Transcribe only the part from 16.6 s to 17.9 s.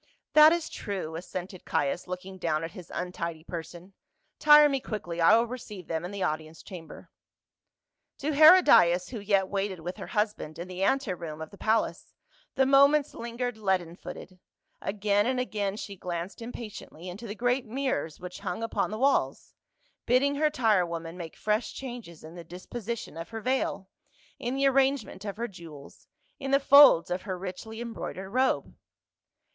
tiently into the great